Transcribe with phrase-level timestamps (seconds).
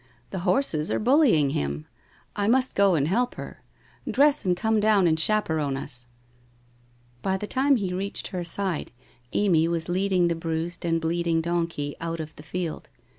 [0.31, 1.85] The horses are bullying him.
[2.35, 3.61] I must go and help her.
[4.09, 6.07] Dress and come down and chaperon us!
[7.19, 8.91] '■ By the time he reached her side,
[9.31, 12.89] Amy was leading the bruised and bleeding donkey out of the field.